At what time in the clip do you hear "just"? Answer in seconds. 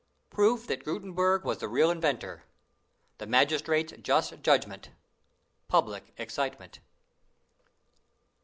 4.01-4.41